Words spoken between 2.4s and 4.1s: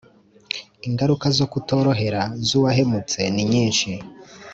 zuwahemutse ni nyinshi